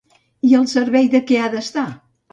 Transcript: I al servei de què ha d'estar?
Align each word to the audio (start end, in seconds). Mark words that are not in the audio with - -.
I 0.51 0.55
al 0.59 0.63
servei 0.71 1.05
de 1.17 1.23
què 1.33 1.39
ha 1.43 1.53
d'estar? 1.57 1.87